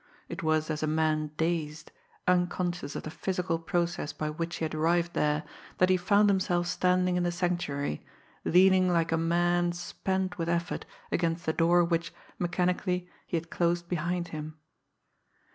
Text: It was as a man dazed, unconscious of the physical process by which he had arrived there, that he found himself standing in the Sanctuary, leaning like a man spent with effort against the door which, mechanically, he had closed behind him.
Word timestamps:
It 0.27 0.41
was 0.41 0.71
as 0.71 0.81
a 0.81 0.87
man 0.87 1.29
dazed, 1.37 1.91
unconscious 2.27 2.95
of 2.95 3.03
the 3.03 3.11
physical 3.11 3.59
process 3.59 4.11
by 4.13 4.31
which 4.31 4.55
he 4.55 4.65
had 4.65 4.73
arrived 4.73 5.13
there, 5.13 5.43
that 5.77 5.91
he 5.91 5.95
found 5.97 6.27
himself 6.27 6.65
standing 6.65 7.17
in 7.17 7.21
the 7.21 7.31
Sanctuary, 7.31 8.03
leaning 8.43 8.89
like 8.91 9.11
a 9.11 9.15
man 9.15 9.73
spent 9.73 10.39
with 10.39 10.49
effort 10.49 10.87
against 11.11 11.45
the 11.45 11.53
door 11.53 11.83
which, 11.85 12.11
mechanically, 12.39 13.07
he 13.27 13.37
had 13.37 13.51
closed 13.51 13.87
behind 13.87 14.29
him. 14.29 14.55